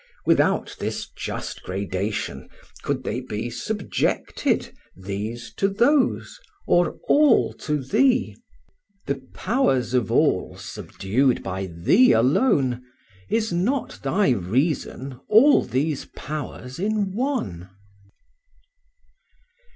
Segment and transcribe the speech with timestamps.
[0.25, 2.49] Without this just gradation,
[2.81, 8.35] could they be Subjected, these to those, or all to thee?
[9.05, 12.83] The powers of all subdued by thee alone,
[13.29, 17.69] Is not thy reason all these powers in one?